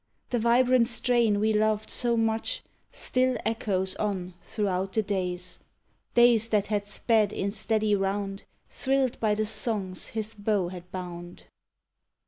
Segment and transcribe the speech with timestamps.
[0.31, 5.59] The vibrant strain we loved so much Still echoes on throughout the days;
[6.15, 11.45] Days that had sped in steady round Thrilled by the songs his bow had bound.